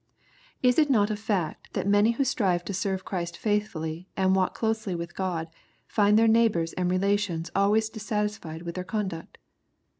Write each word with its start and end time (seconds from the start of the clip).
Is 0.63 0.79
it 0.79 0.89
not 0.89 1.11
a 1.11 1.15
fact 1.15 1.73
that 1.73 1.85
many 1.85 2.13
who 2.13 2.23
strive 2.23 2.65
to 2.65 2.73
serve 2.73 3.05
Christ 3.05 3.37
faithfully, 3.37 4.07
and 4.17 4.35
walk 4.35 4.55
closely 4.55 4.95
with 4.95 5.15
God, 5.15 5.47
find 5.85 6.17
their 6.17 6.27
neighbors 6.27 6.73
and 6.73 6.89
relations 6.89 7.51
always 7.55 7.87
dissatisfied 7.87 8.63
with 8.63 8.73
their 8.73 8.83
conduct 8.83 9.37